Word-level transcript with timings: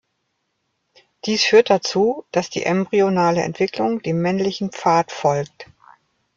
Dies 1.25 1.43
führt 1.43 1.69
dazu, 1.69 2.25
dass 2.31 2.49
die 2.49 2.63
embryonale 2.63 3.43
Entwicklung 3.43 4.01
dem 4.01 4.19
männlichen 4.19 4.71
Pfad 4.71 5.11
folgt. 5.11 5.67